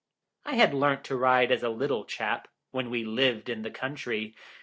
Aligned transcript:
I 0.47 0.55
had 0.55 0.73
learnt 0.73 1.03
to 1.03 1.15
ride 1.15 1.51
as 1.51 1.61
a 1.61 1.69
little 1.69 2.05
chap, 2.05 2.47
when 2.71 2.89
we 2.89 3.03
lived 3.05 3.49
in 3.49 3.61
the 3.61 3.69
country. 3.69 4.33